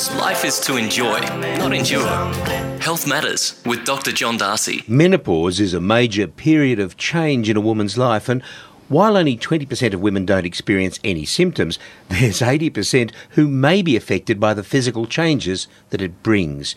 [0.00, 1.20] Because life is to enjoy,
[1.58, 2.08] not endure.
[2.80, 4.12] Health Matters with Dr.
[4.12, 4.82] John D'Arcy.
[4.88, 8.42] Menopause is a major period of change in a woman's life, and
[8.88, 11.78] while only 20% of women don't experience any symptoms,
[12.08, 16.74] there's 80% who may be affected by the physical changes that it brings.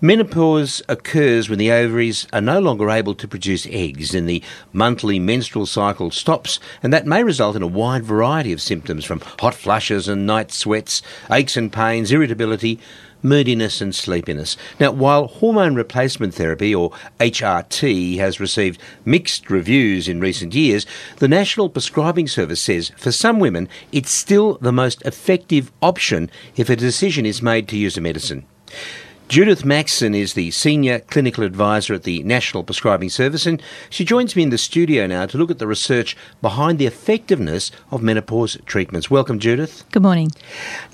[0.00, 5.18] Menopause occurs when the ovaries are no longer able to produce eggs and the monthly
[5.18, 9.54] menstrual cycle stops, and that may result in a wide variety of symptoms from hot
[9.54, 12.78] flushes and night sweats, aches and pains, irritability,
[13.24, 14.56] moodiness and sleepiness.
[14.78, 21.26] Now, while hormone replacement therapy, or HRT, has received mixed reviews in recent years, the
[21.26, 26.76] National Prescribing Service says for some women it's still the most effective option if a
[26.76, 28.46] decision is made to use a medicine.
[29.28, 34.34] Judith Mackson is the Senior Clinical Advisor at the National Prescribing Service, and she joins
[34.34, 38.56] me in the studio now to look at the research behind the effectiveness of menopause
[38.64, 39.10] treatments.
[39.10, 39.84] Welcome, Judith.
[39.92, 40.30] Good morning.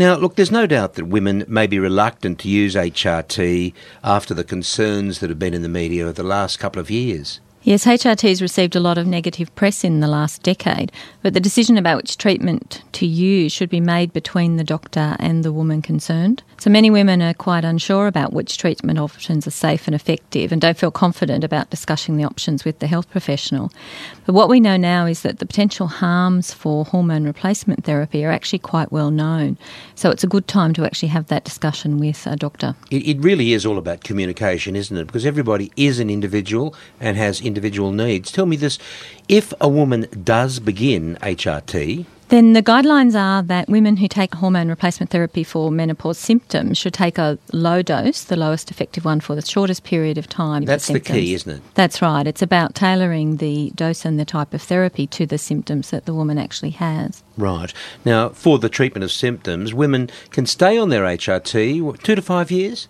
[0.00, 4.42] Now, look, there's no doubt that women may be reluctant to use HRT after the
[4.42, 7.38] concerns that have been in the media over the last couple of years.
[7.66, 11.40] Yes, HRT has received a lot of negative press in the last decade, but the
[11.40, 15.80] decision about which treatment to use should be made between the doctor and the woman
[15.80, 16.42] concerned.
[16.58, 20.60] So many women are quite unsure about which treatment options are safe and effective and
[20.60, 23.72] don't feel confident about discussing the options with the health professional.
[24.26, 28.30] But what we know now is that the potential harms for hormone replacement therapy are
[28.30, 29.56] actually quite well known.
[29.94, 32.76] So it's a good time to actually have that discussion with a doctor.
[32.90, 35.06] It, it really is all about communication, isn't it?
[35.06, 38.32] Because everybody is an individual and has individual needs.
[38.32, 38.78] Tell me this
[39.28, 44.68] if a woman does begin HRT, then the guidelines are that women who take hormone
[44.68, 49.34] replacement therapy for menopause symptoms should take a low dose, the lowest effective one for
[49.34, 50.64] the shortest period of time.
[50.64, 51.62] That's the key, isn't it?
[51.74, 52.26] That's right.
[52.26, 56.14] It's about tailoring the dose and the type of therapy to the symptoms that the
[56.14, 57.22] woman actually has.
[57.36, 57.72] Right.
[58.04, 62.50] Now, for the treatment of symptoms, women can stay on their HRT two to five
[62.50, 62.88] years?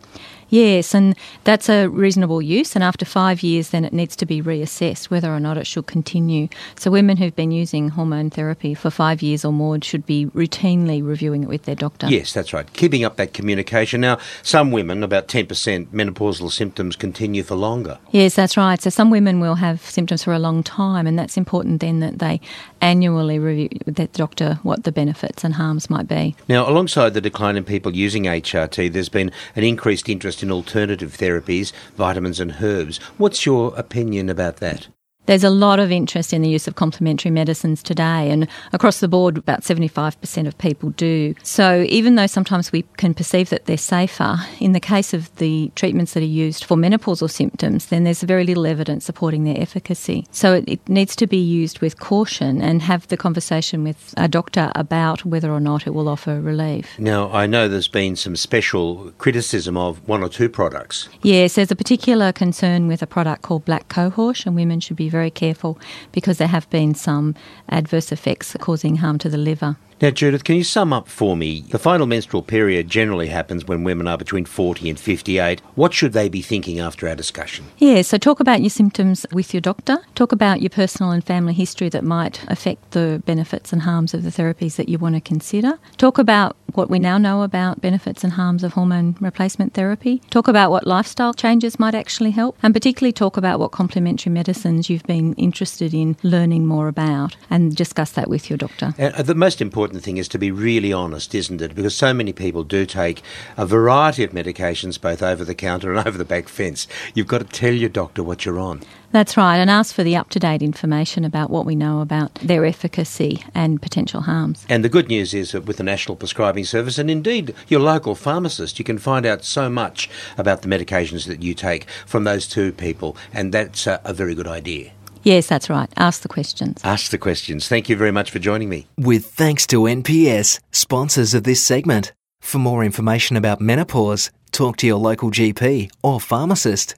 [0.55, 2.77] Yes, and that's a reasonable use.
[2.77, 5.89] And after five years, then it needs to be reassessed whether or not it should
[5.89, 6.47] continue.
[6.77, 11.05] So, women who've been using hormone therapy for five years or more should be routinely
[11.05, 12.07] reviewing it with their doctor.
[12.07, 12.73] Yes, that's right.
[12.73, 14.01] Keeping up that communication.
[14.01, 17.99] Now, some women, about 10%, menopausal symptoms continue for longer.
[18.13, 18.81] Yes, that's right.
[18.81, 22.21] So, some women will have symptoms for a long time, and that's important then that
[22.21, 22.41] they
[22.81, 26.37] annually review with their doctor what the benefits and harms might be.
[26.49, 31.17] Now, alongside the decline in people using HRT, there's been an increased interest in alternative
[31.17, 32.99] therapies, vitamins and herbs.
[33.19, 34.89] What's your opinion about that?
[35.27, 39.09] There's a lot of interest in the use of complementary medicines today, and across the
[39.09, 41.35] board, about 75% of people do.
[41.43, 45.73] So, even though sometimes we can perceive that they're safer, in the case of the
[45.77, 50.27] treatments that are used for menopausal symptoms, then there's very little evidence supporting their efficacy.
[50.31, 54.29] So, it, it needs to be used with caution and have the conversation with a
[54.29, 56.99] doctor about whether or not it will offer relief.
[56.99, 61.09] Now, I know there's been some special criticism of one or two products.
[61.23, 65.09] Yes, there's a particular concern with a product called Black Cohosh, and women should be
[65.15, 65.79] very careful
[66.13, 67.35] because there have been some
[67.69, 69.77] adverse effects causing harm to the liver.
[70.01, 71.61] Now, Judith, can you sum up for me?
[71.61, 75.61] The final menstrual period generally happens when women are between 40 and 58.
[75.77, 77.67] What should they be thinking after our discussion?
[77.79, 79.99] Yeah, so talk about your symptoms with your doctor.
[80.15, 84.25] Talk about your personal and family history that might affect the benefits and harms of
[84.25, 85.79] the therapies that you want to consider.
[85.97, 90.21] Talk about what we now know about benefits and harms of hormone replacement therapy.
[90.31, 94.91] Talk about what lifestyle changes might actually help, and particularly talk about what complementary medicines
[94.91, 98.95] you've been interested in learning more about and discuss that with your doctor.
[98.99, 101.75] Uh, the most important thing is to be really honest, isn't it?
[101.75, 103.21] Because so many people do take
[103.59, 106.89] a variety of medications, both over the counter and over the back fence.
[107.13, 108.81] You've got to tell your doctor what you're on.
[109.13, 112.35] That's right, and ask for the up to date information about what we know about
[112.37, 114.65] their efficacy and potential harms.
[114.71, 118.15] And the good news is that with the National Prescribing Service and indeed your local
[118.15, 120.09] pharmacist, you can find out so much
[120.39, 124.35] about the medications that you take from those two people, and that's a, a very
[124.35, 124.93] good idea.
[125.25, 125.91] Yes, that's right.
[125.97, 126.81] Ask the questions.
[126.85, 127.69] Ask the questions.
[127.69, 128.87] Thank you very much for joining me.
[128.97, 132.13] With thanks to NPS, sponsors of this segment.
[132.41, 136.95] For more information about menopause, talk to your local GP or pharmacist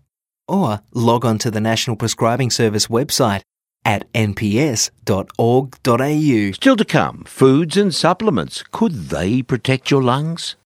[0.49, 3.43] or log on to the National Prescribing Service website
[3.85, 4.91] at nps.org.au.
[6.53, 8.65] Still to come, foods and supplements.
[8.73, 10.55] Could they protect your lungs?